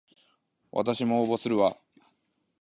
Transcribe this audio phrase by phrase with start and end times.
[0.71, 1.77] わたしも応募するわ